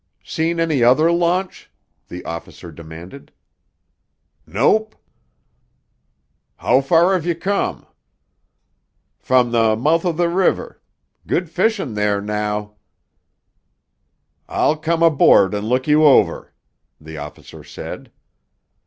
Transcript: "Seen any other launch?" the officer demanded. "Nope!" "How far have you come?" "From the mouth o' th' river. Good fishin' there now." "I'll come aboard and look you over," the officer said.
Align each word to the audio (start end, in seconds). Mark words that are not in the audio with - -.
"Seen 0.23 0.59
any 0.59 0.83
other 0.83 1.11
launch?" 1.11 1.69
the 2.07 2.25
officer 2.25 2.71
demanded. 2.71 3.31
"Nope!" 4.47 4.95
"How 6.55 6.81
far 6.81 7.13
have 7.13 7.23
you 7.23 7.35
come?" 7.35 7.85
"From 9.19 9.51
the 9.51 9.75
mouth 9.75 10.03
o' 10.03 10.11
th' 10.11 10.27
river. 10.33 10.81
Good 11.27 11.51
fishin' 11.51 11.93
there 11.93 12.19
now." 12.19 12.77
"I'll 14.49 14.75
come 14.75 15.03
aboard 15.03 15.53
and 15.53 15.69
look 15.69 15.85
you 15.87 16.03
over," 16.03 16.51
the 16.99 17.19
officer 17.19 17.63
said. 17.63 18.11